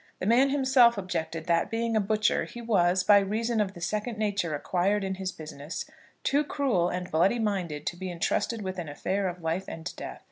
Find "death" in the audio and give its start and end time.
9.95-10.19